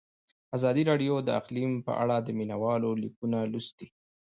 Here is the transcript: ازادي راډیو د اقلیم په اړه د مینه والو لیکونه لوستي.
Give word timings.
ازادي 0.57 0.83
راډیو 0.91 1.15
د 1.23 1.29
اقلیم 1.39 1.71
په 1.87 1.91
اړه 2.01 2.17
د 2.21 2.29
مینه 2.37 2.55
والو 2.63 2.89
لیکونه 3.03 3.37
لوستي. 3.51 3.87